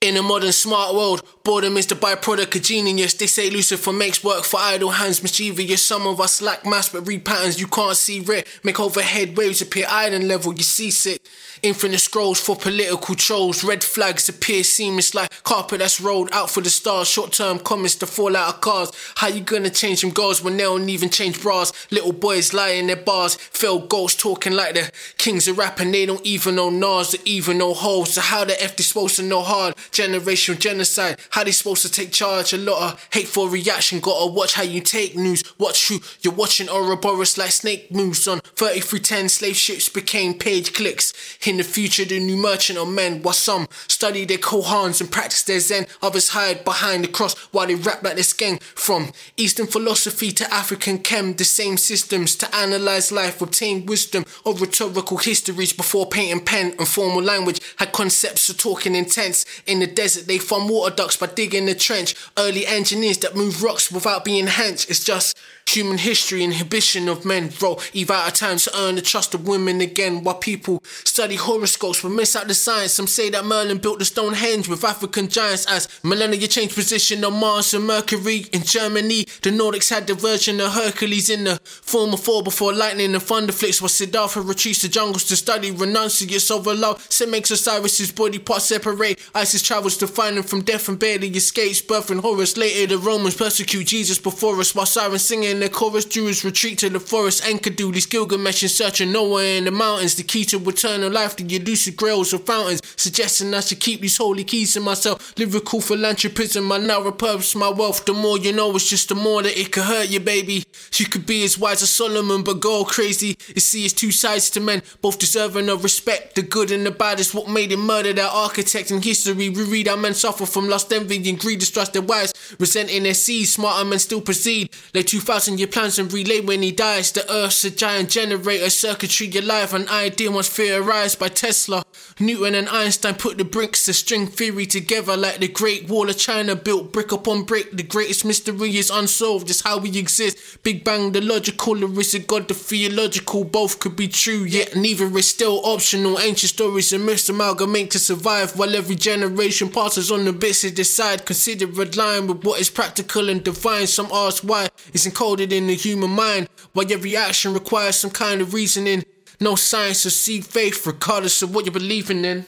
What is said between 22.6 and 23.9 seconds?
in their bars. Fell